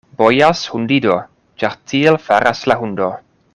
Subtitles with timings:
[0.19, 1.17] Bojas hundido,
[1.63, 3.13] ĉar tiel faras la hundo.